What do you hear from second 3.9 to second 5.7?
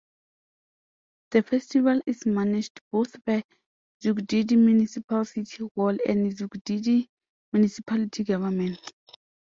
Zugdidi Municipal City